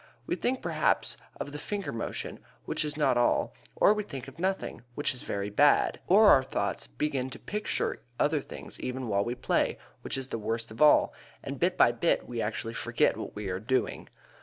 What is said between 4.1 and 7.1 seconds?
of nothing, which is very bad; or our thoughts